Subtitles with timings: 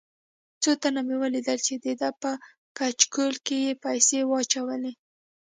[0.61, 2.31] څو تنه مې ولیدل چې دده په
[2.77, 4.93] کچکول کې یې پیسې واچولې.